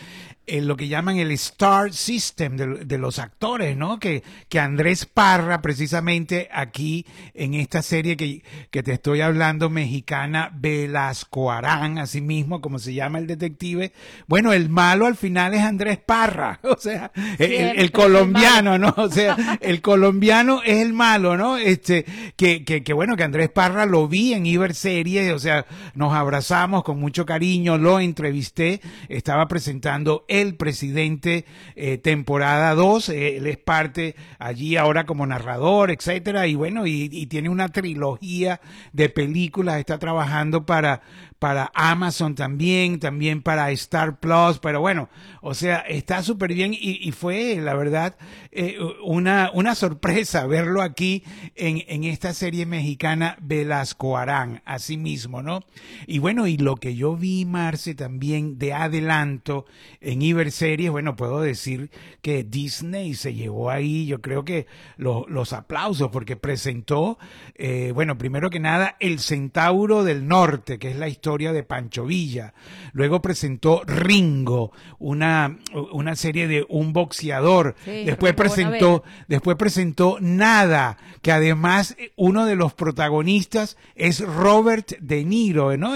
[0.47, 3.99] en lo que llaman el star system de, los actores, ¿no?
[3.99, 10.51] Que, que Andrés Parra, precisamente aquí en esta serie que, que te estoy hablando, mexicana,
[10.53, 13.91] Velasco Arán, así mismo como se llama el detective.
[14.27, 18.93] Bueno, el malo al final es Andrés Parra, o sea, el, colombiano, ¿no?
[18.97, 21.57] O sea, el colombiano es el malo, ¿no?
[21.57, 22.05] Este,
[22.35, 26.13] que, que, que bueno, que Andrés Parra lo vi en Iber Series, o sea, nos
[26.13, 31.45] abrazamos con mucho cariño, lo entrevisté, estaba presentando el presidente
[31.75, 37.09] eh, temporada 2, eh, él es parte allí ahora como narrador, etcétera, y bueno, y,
[37.11, 38.61] y, tiene una trilogía
[38.93, 41.01] de películas, está trabajando para,
[41.39, 45.09] para Amazon también, también para Star Plus, pero bueno,
[45.41, 48.15] o sea, está súper bien y, fue, la verdad,
[48.51, 51.23] eh, una, una sorpresa verlo aquí
[51.55, 55.65] en, en esta serie mexicana Velasco Arán, así mismo, ¿no?
[56.07, 59.65] Y bueno, y lo que yo vi, Marce, también de adelanto
[59.99, 64.67] en Iber Series, bueno, puedo decir que Disney se llevó ahí, yo creo que
[64.97, 67.17] los aplausos, porque presentó,
[67.55, 72.05] eh, bueno, primero que nada, El Centauro del Norte, que es la historia de Pancho
[72.05, 72.53] Villa.
[72.93, 75.57] Luego presentó Ringo, una,
[75.91, 77.75] una serie de un boxeador.
[77.85, 85.25] después presentó, después presentó Nada, que además eh, uno de los protagonistas es Robert De
[85.25, 85.95] Niro, ¿no?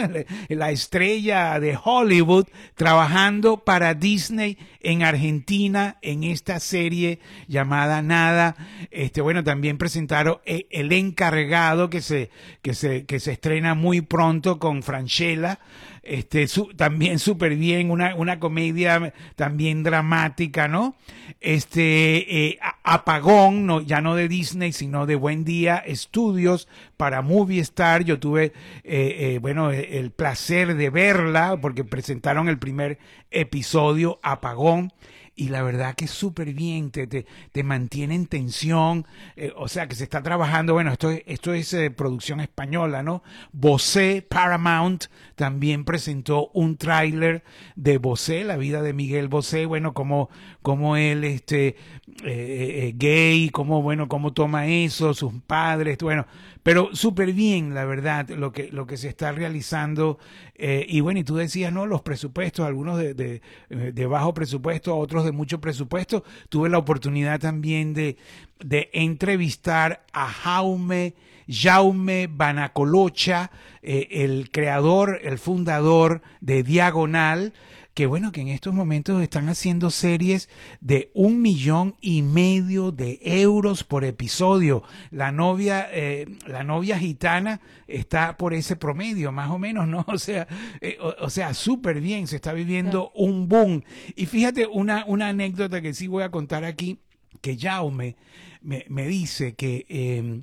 [0.50, 8.56] La estrella de Hollywood trabajando para Disney en Argentina en esta serie llamada Nada.
[8.90, 14.02] Este, bueno, también presentaron eh, El encargado que se, que se, que se estrena muy
[14.02, 14.84] pronto con
[15.20, 15.60] Franchella
[16.02, 20.96] este, también súper bien, una, una comedia también dramática, ¿no?
[21.42, 27.60] Este, eh, Apagón, no, ya no de Disney, sino de Buen Día Estudios para Movie
[27.60, 28.04] Star.
[28.04, 28.54] Yo tuve, eh,
[28.86, 32.98] eh, bueno, el placer de verla porque presentaron el primer
[33.30, 34.92] episodio, Apagón
[35.36, 39.88] y la verdad que es súper bien, te, te, mantiene en tensión, eh, o sea
[39.88, 43.24] que se está trabajando, bueno, esto, esto es eh, producción española, ¿no?
[43.52, 47.44] Bosé, Paramount, también presentó un tráiler
[47.76, 50.30] de Bosé, la vida de Miguel Bosé, bueno, como,
[50.62, 51.76] como él, este,
[52.24, 56.26] eh, gay, como, bueno, cómo toma eso, sus padres, bueno,
[56.70, 60.20] Pero súper bien, la verdad, lo que, lo que se está realizando.
[60.54, 61.88] Eh, y bueno, y tú decías, ¿no?
[61.88, 66.24] Los presupuestos, algunos de, de, de bajo presupuesto, otros de mucho presupuesto.
[66.48, 68.18] Tuve la oportunidad también de,
[68.60, 71.16] de entrevistar a Jaume,
[71.48, 73.50] Jaume Banacolocha,
[73.82, 77.52] eh, el creador, el fundador de Diagonal,
[77.94, 80.50] que bueno, que en estos momentos están haciendo series
[80.80, 84.84] de un millón y medio de euros por episodio.
[85.12, 90.06] La novia, eh, la novia gitana está por ese promedio, más o menos, ¿no?
[90.08, 90.48] O sea,
[90.82, 93.84] eh, o, o, sea, súper bien, se está viviendo un boom.
[94.16, 97.00] Y fíjate una, una anécdota que sí voy a contar aquí,
[97.42, 98.16] que Jaume
[98.62, 100.42] me, me dice que, eh,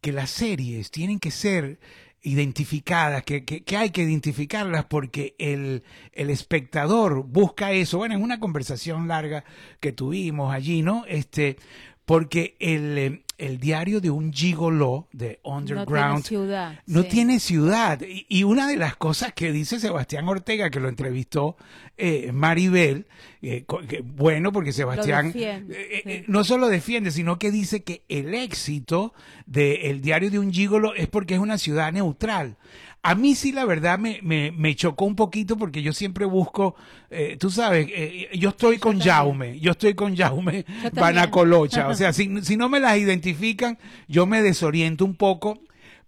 [0.00, 1.78] que las series tienen que ser
[2.22, 7.98] identificadas, que, que, que, hay que identificarlas porque el, el espectador busca eso.
[7.98, 9.44] Bueno, en una conversación larga
[9.80, 11.04] que tuvimos allí, ¿no?
[11.06, 11.56] Este,
[12.04, 16.80] porque el, el diario de un gigolo de Underground no tiene ciudad.
[16.86, 17.08] No sí.
[17.08, 18.00] tiene ciudad.
[18.02, 21.56] Y, y, una de las cosas que dice Sebastián Ortega, que lo entrevistó
[21.96, 23.06] eh, Maribel,
[23.40, 26.24] eh, que, bueno, porque Sebastián defiende, eh, sí.
[26.26, 29.14] no solo defiende, sino que dice que el éxito
[29.46, 32.56] del diario de un gigolo es porque es una ciudad neutral.
[33.02, 36.74] A mí sí, la verdad, me, me, me chocó un poquito porque yo siempre busco,
[37.10, 39.14] eh, tú sabes, eh, yo estoy yo con también.
[39.14, 41.88] Jaume, yo estoy con Jaume Banacolocha.
[41.88, 45.60] o sea, si, si no me las identifican, yo me desoriento un poco.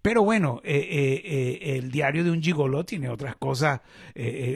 [0.03, 3.81] Pero bueno, eh, eh, eh, el diario de un gigoló tiene otras cosas,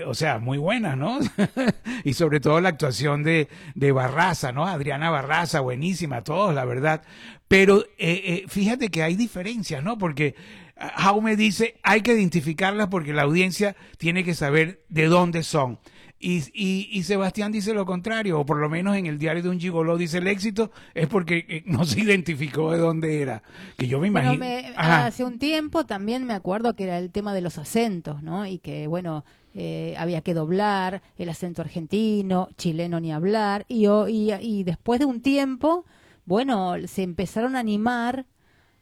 [0.07, 1.19] o sea, muy buenas, ¿no?
[2.05, 4.67] y sobre todo la actuación de, de Barraza, ¿no?
[4.67, 7.03] Adriana Barraza, buenísima, todos, la verdad.
[7.47, 9.99] Pero eh, fíjate que hay diferencias, ¿no?
[9.99, 10.35] Porque
[10.77, 15.79] Jaume dice, hay que identificarlas porque la audiencia tiene que saber de dónde son.
[16.19, 19.51] Y, y, y, Sebastián dice lo contrario, o por lo menos en el diario de
[19.51, 23.43] un gigoló dice el éxito es porque eh, no se identificó de dónde era.
[23.77, 24.39] Que yo me imagino.
[24.39, 28.47] Me, hace un tiempo también me acuerdo que era el tema de los acentos, ¿no?
[28.47, 33.67] Y que, bueno, eh, había que doblar el acento argentino, chileno ni hablar.
[33.69, 35.85] Y, y, y después de un tiempo,
[36.25, 38.25] bueno, se empezaron a animar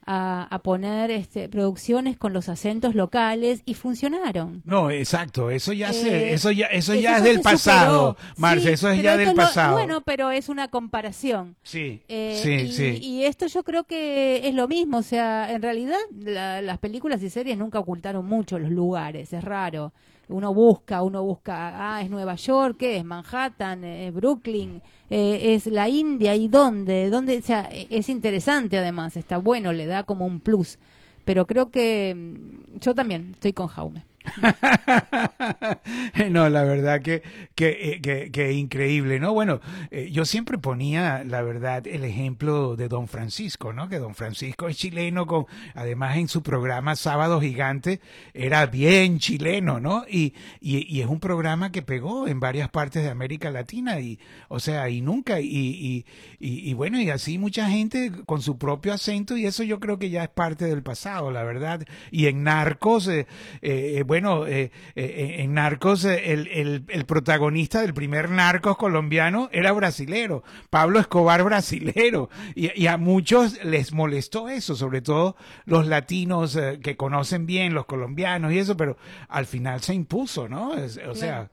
[0.04, 4.62] a, a, poner este, producciones con los acentos locales y funcionaron.
[4.64, 8.68] No, exacto, eso ya se, eh, eso ya, eso, eso ya es del pasado, Marce,
[8.68, 9.74] sí, eso es ya del lo, pasado.
[9.74, 11.56] Bueno, pero es una comparación.
[11.62, 12.98] Sí, eh, sí, y, sí.
[13.00, 17.22] Y esto yo creo que es lo mismo, o sea, en realidad la, las películas
[17.22, 19.92] y series nunca ocultaron mucho los lugares, es raro.
[20.28, 23.04] Uno busca, uno busca, ah, es Nueva York, ¿qué es?
[23.04, 24.80] Manhattan, es Brooklyn,
[25.10, 27.10] eh, es la India, ¿y dónde?
[27.10, 27.38] ¿Dónde?
[27.38, 30.78] O sea, es interesante además, está bueno, le da como un plus.
[31.24, 34.04] Pero creo que mm, yo también estoy con Jaume.
[36.30, 37.22] no, la verdad que,
[37.54, 39.32] que, que, que, increíble, ¿no?
[39.32, 43.88] Bueno, eh, yo siempre ponía, la verdad, el ejemplo de Don Francisco, ¿no?
[43.88, 48.00] Que Don Francisco es chileno, con, además en su programa Sábado Gigante
[48.34, 50.04] era bien chileno, ¿no?
[50.08, 54.18] Y, y, y, es un programa que pegó en varias partes de América Latina y,
[54.48, 56.04] o sea, y nunca, y, y,
[56.40, 60.10] y bueno, y así mucha gente con su propio acento y eso yo creo que
[60.10, 61.84] ya es parte del pasado, la verdad.
[62.10, 63.26] Y en Narcos, eh,
[63.60, 69.72] eh, bueno, eh, eh, en Narcos el, el, el, protagonista del primer Narcos colombiano era
[69.72, 76.56] brasilero, Pablo Escobar brasilero, y, y a muchos les molestó eso, sobre todo los latinos
[76.56, 78.98] eh, que conocen bien, los colombianos y eso, pero
[79.30, 80.74] al final se impuso, ¿no?
[80.74, 81.50] Es, o sea,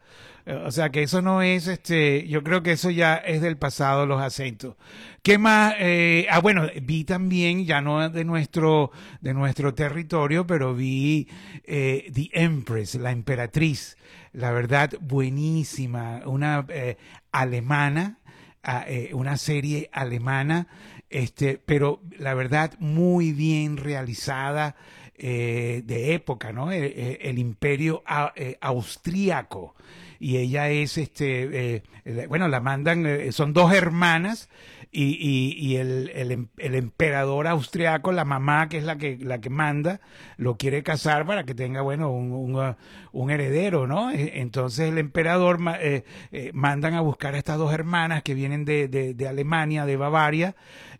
[0.65, 4.05] o sea que eso no es, este, yo creo que eso ya es del pasado
[4.05, 4.75] los acentos.
[5.21, 5.75] ¿Qué más?
[5.79, 11.27] Eh, ah, bueno, vi también, ya no de nuestro, de nuestro territorio, pero vi
[11.63, 13.97] eh, The Empress, la emperatriz,
[14.31, 16.97] la verdad buenísima, una eh,
[17.31, 18.19] alemana,
[18.65, 20.67] uh, una serie alemana,
[21.09, 24.75] este, pero la verdad muy bien realizada.
[25.21, 26.71] Eh, de época, ¿no?
[26.71, 28.03] El, el imperio
[28.37, 29.75] eh, austríaco.
[30.19, 34.49] Y ella es, este, eh, bueno, la mandan, eh, son dos hermanas
[34.91, 39.51] y, y, el, el, el, emperador austriaco, la mamá que es la que, la que
[39.51, 40.01] manda,
[40.37, 42.75] lo quiere casar para que tenga, bueno, un,
[43.11, 44.09] un, heredero, ¿no?
[44.11, 48.87] Entonces el emperador eh, eh, mandan a buscar a estas dos hermanas que vienen de,
[48.87, 50.55] de, de Alemania, de Bavaria,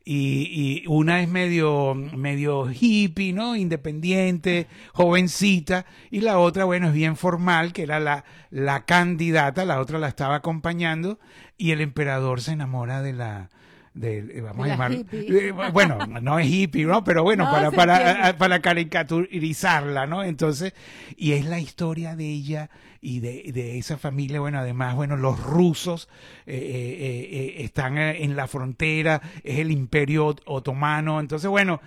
[0.06, 3.56] y, y, una es medio, medio hippie, ¿no?
[3.56, 9.80] Independiente, jovencita, y la otra, bueno, es bien formal, que era la, la candidata, la
[9.80, 11.20] otra la estaba acompañando,
[11.58, 13.50] y el emperador se enamora de la,
[14.00, 17.52] del vamos De a la llamar eh, bueno no es hippie no pero bueno No,
[17.52, 20.74] para para para caricaturizarla no entonces
[21.18, 22.70] y es la historia de ella
[23.02, 26.10] y de, de esa familia bueno además bueno los rusos
[26.46, 31.82] eh, eh, eh, están en la frontera es el imperio ot- otomano entonces bueno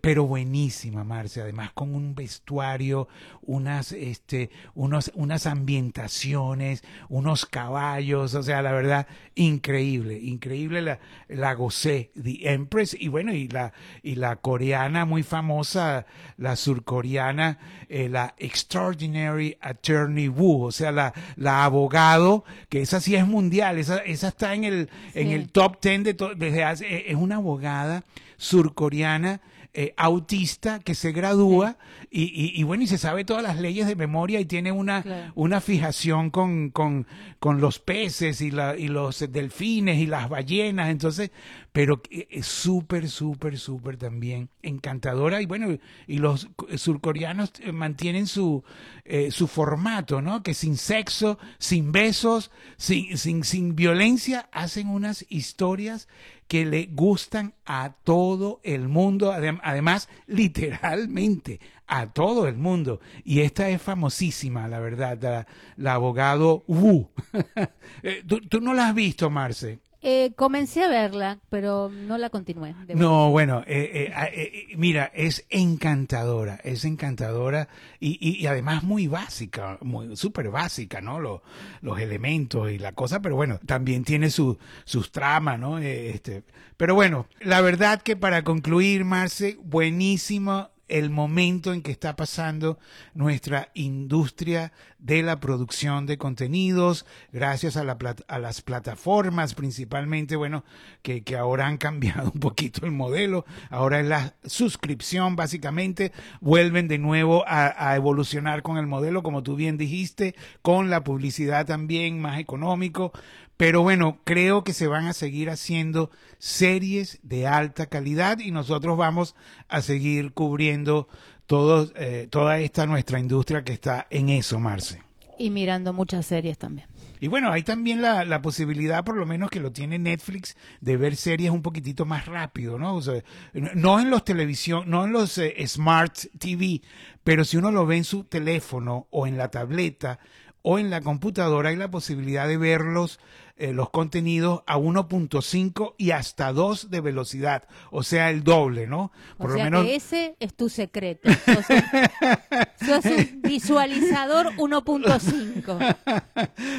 [0.00, 3.08] pero buenísima Marce además con un vestuario
[3.42, 11.54] unas este unos unas ambientaciones unos caballos o sea la verdad increíble increíble la, la
[11.54, 13.72] gocé The Empress y bueno y la
[14.02, 16.06] y la coreana muy famosa
[16.38, 17.58] la surcoreana
[17.88, 24.28] la Extraordinary Attorney O sea la la abogado que esa sí es mundial esa esa
[24.28, 28.04] está en el en el top 10 de desde hace eh, es una abogada
[28.36, 29.40] surcoreana
[29.78, 31.76] eh, autista que se gradúa
[32.10, 35.02] y, y- y bueno y se sabe todas las leyes de memoria y tiene una
[35.02, 35.32] Claro.
[35.34, 37.06] una fijación con, con,
[37.38, 41.30] con los peces y, la, y los delfines y las ballenas, entonces,
[41.72, 48.64] pero es súper, súper, súper también encantadora y bueno, y los surcoreanos eh, mantienen su,
[49.04, 50.42] eh, su formato, ¿no?
[50.42, 56.08] Que sin sexo, sin besos, sin, sin, sin violencia, hacen unas historias
[56.48, 63.00] que le gustan a todo el mundo, adem- además literalmente a todo el mundo.
[63.24, 67.08] Y esta es famosísima, la verdad, la, la abogado Wu.
[68.02, 69.78] Eh, ¿Tú, tú no la has visto, Marce?
[70.08, 72.76] Eh, comencé a verla, pero no la continué.
[72.94, 78.46] No, bueno, eh, eh, ah, eh, eh, mira, es encantadora, es encantadora y, y, y
[78.46, 81.18] además muy básica, muy súper básica, ¿no?
[81.18, 81.40] Los,
[81.80, 85.80] los elementos y la cosa, pero bueno, también tiene su, sus tramas, ¿no?
[85.80, 86.44] Eh, este,
[86.76, 92.78] pero bueno, la verdad que para concluir, Marce, buenísimo el momento en que está pasando
[93.14, 97.96] nuestra industria de la producción de contenidos, gracias a, la
[98.38, 100.64] las plataformas principalmente, bueno,
[101.02, 106.88] que, que ahora han cambiado un poquito el modelo, ahora es la suscripción básicamente, vuelven
[106.88, 111.66] de nuevo a, a evolucionar con el modelo, como tú bien dijiste, con la publicidad
[111.66, 113.12] también más económico,
[113.56, 118.96] pero bueno, creo que se van a seguir haciendo series de alta calidad y nosotros
[118.96, 119.34] vamos
[119.68, 121.08] a seguir cubriendo
[121.46, 125.02] todo, eh, toda esta nuestra industria que está en eso, Marce.
[125.38, 126.88] Y mirando muchas series también.
[127.18, 130.96] Y bueno, hay también la, la posibilidad, por lo menos que lo tiene Netflix, de
[130.96, 132.94] ver series un poquitito más rápido, ¿no?
[132.94, 136.82] O sea, no en los televisión, no en los eh, Smart TV,
[137.24, 140.18] pero si uno lo ve en su teléfono o en la tableta
[140.60, 143.18] o en la computadora, hay la posibilidad de verlos,
[143.58, 149.12] eh, los contenidos a 1.5 y hasta 2 de velocidad, o sea, el doble, ¿no?
[149.38, 151.30] o sea que ese es tu secreto.
[151.32, 151.64] Sos,
[152.86, 155.96] sos un visualizador 1.5.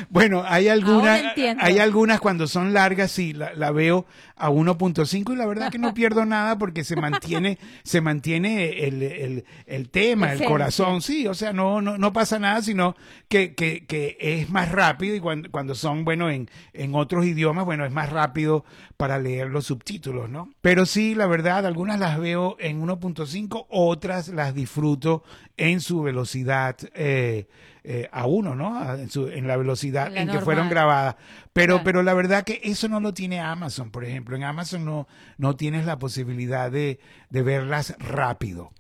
[0.10, 1.22] Bueno, hay algunas,
[1.60, 4.06] hay algunas cuando son largas, sí, la, la veo
[4.36, 9.02] a 1.5 y la verdad que no pierdo nada porque se mantiene, se mantiene el,
[9.02, 12.96] el, el tema, el corazón, sí, o sea, no, no, no pasa nada, sino
[13.28, 17.66] que, que, que es más rápido y cuando, cuando son, bueno, en, en otros idiomas,
[17.66, 18.64] bueno, es más rápido
[18.98, 20.50] para leer los subtítulos, ¿no?
[20.62, 25.24] Pero sí, la verdad, algunas las veo en 1.5, otras las disfruto
[25.58, 27.48] en su velocidad eh,
[27.84, 28.96] eh, a uno, ¿no?
[28.96, 31.16] En, su- en la velocidad En la en que fueron grabadas.
[31.54, 31.84] Pero, Claro.
[31.86, 34.36] pero la verdad que eso no lo tiene Amazon, por ejemplo.
[34.36, 35.08] En Amazon no,
[35.38, 37.00] no tienes la posibilidad de,
[37.30, 38.72] de verlas rápido.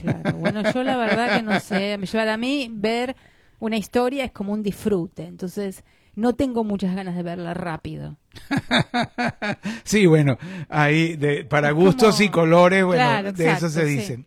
[0.00, 1.98] Claro, bueno, yo la verdad que no sé.
[2.12, 3.14] Para mí, ver
[3.60, 5.24] una historia es como un disfrute.
[5.26, 5.84] Entonces,
[6.16, 8.16] no tengo muchas ganas de verla rápido.
[9.84, 10.38] Sí, bueno,
[10.68, 13.96] ahí de, para gustos como- y colores, bueno, Claro, de eso se sí.
[13.96, 14.24] dice.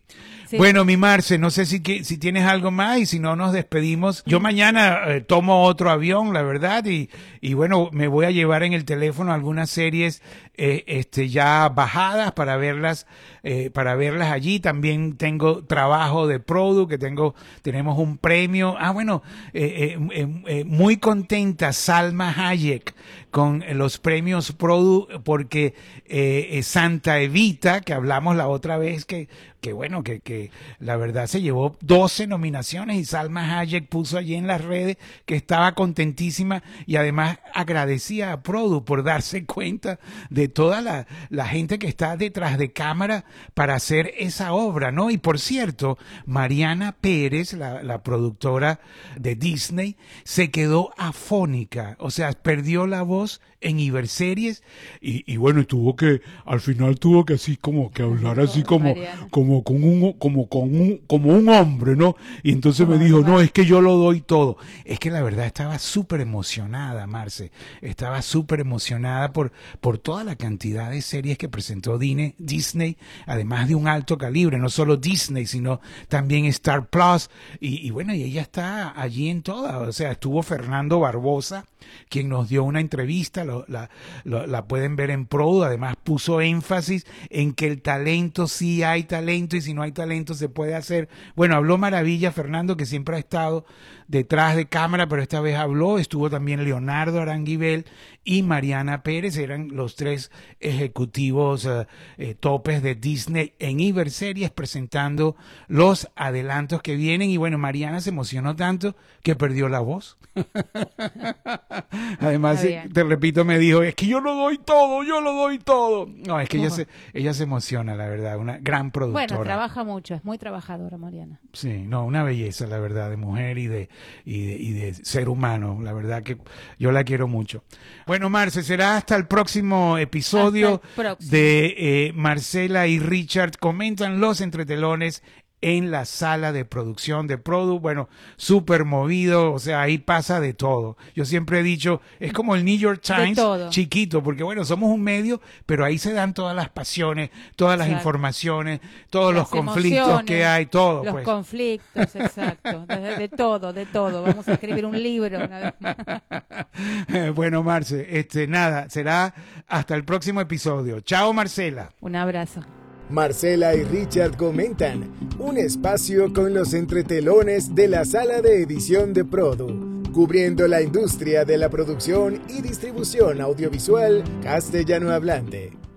[0.48, 0.56] Sí.
[0.56, 3.52] Bueno, mi Marce, no sé si, que- si tienes algo más y si no nos
[3.52, 4.22] despedimos.
[4.24, 7.10] Yo mañana eh, tomo otro avión, la verdad, y,
[7.42, 10.22] y bueno, me voy a llevar en el teléfono algunas series
[10.56, 13.06] eh, este, ya bajadas para verlas,
[13.42, 14.58] eh, para verlas allí.
[14.58, 18.74] También tengo trabajo de Produ, que tengo, tenemos un premio.
[18.78, 19.22] Ah, bueno,
[19.52, 22.94] eh, eh, eh, muy contenta Salma Hayek
[23.30, 25.74] con los premios Produ porque
[26.06, 29.28] eh, eh, Santa Evita, que hablamos la otra vez, que,
[29.60, 34.34] que bueno, que, que la verdad se llevó 12 nominaciones y Salma Hayek puso allí
[34.34, 39.98] en las redes que estaba contentísima y además agradecía a Produ por darse cuenta
[40.30, 43.24] de toda la, la gente que está detrás de cámara
[43.54, 45.10] para hacer esa obra, ¿no?
[45.10, 48.80] Y por cierto, Mariana Pérez, la productora
[49.16, 54.62] de Disney, se quedó afónica, o sea, perdió la voz voz en Iberseries
[55.00, 58.94] y, y bueno, tuvo que, al final tuvo que así como que hablar así como,
[59.30, 62.16] como con un, como con un, como un hombre, ¿no?
[62.42, 64.56] Y entonces me dijo, no, es que yo lo doy todo.
[64.84, 67.50] Es que la verdad estaba súper emocionada, Marce.
[67.80, 72.96] Estaba súper emocionada por, por toda la cantidad de series que presentó Disney,
[73.26, 77.30] además de un alto calibre, no solo Disney, sino también Star Plus.
[77.60, 79.78] Y, y bueno, y ella está allí en toda.
[79.78, 81.66] O sea, estuvo Fernando Barbosa,
[82.08, 83.88] quien nos dio una entrevista, la,
[84.24, 89.56] la, pueden ver en Pro, además puso énfasis en que el talento sí hay talento
[89.56, 91.08] y si no hay talento se puede hacer.
[91.34, 93.64] Bueno, habló maravilla Fernando, que siempre ha estado
[94.08, 97.84] detrás de cámara, pero esta vez habló, estuvo también Leonardo Aranguibel
[98.24, 100.30] y Mariana Pérez, eran los tres
[100.60, 101.86] ejecutivos eh,
[102.16, 105.36] eh, topes de Disney en Iberseries presentando
[105.66, 110.18] los adelantos que vienen y bueno, Mariana se emocionó tanto que perdió la voz.
[112.20, 116.06] Además, te repito, me dijo, es que yo lo doy todo, yo lo doy todo.
[116.06, 119.26] No, es que ella se, ella se emociona, la verdad, una gran productora.
[119.26, 121.40] Bueno, trabaja mucho, es muy trabajadora, Mariana.
[121.52, 123.88] Sí, no, una belleza, la verdad, de mujer y de,
[124.24, 125.78] y de, ser humano.
[125.82, 126.38] La verdad que
[126.78, 127.64] yo la quiero mucho.
[128.06, 130.82] Bueno, Marce, será hasta el próximo episodio
[131.20, 135.22] de eh, Marcela y Richard comentan los entretelones
[135.60, 140.54] en la sala de producción de Produ, bueno, súper movido, o sea, ahí pasa de
[140.54, 140.96] todo.
[141.14, 143.38] Yo siempre he dicho, es como el New York Times
[143.70, 147.88] chiquito, porque bueno, somos un medio, pero ahí se dan todas las pasiones, todas las
[147.88, 148.80] informaciones,
[149.10, 151.04] todos los conflictos que hay, todo.
[151.04, 151.24] Los pues.
[151.24, 154.22] conflictos, exacto, de, todo, de todo.
[154.22, 155.38] Vamos a escribir un libro.
[157.34, 159.34] bueno, Marce, este, nada, será
[159.66, 161.00] hasta el próximo episodio.
[161.00, 161.90] Chao, Marcela.
[162.00, 162.62] Un abrazo.
[163.10, 169.24] Marcela y Richard comentan un espacio con los entretelones de la sala de edición de
[169.24, 175.87] Produ, cubriendo la industria de la producción y distribución audiovisual castellano hablante.